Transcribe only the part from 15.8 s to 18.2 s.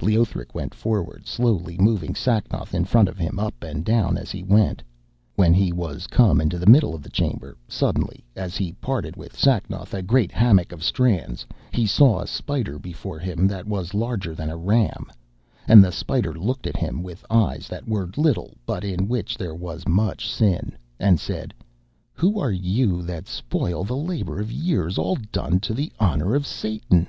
the spider looked at him with eyes that were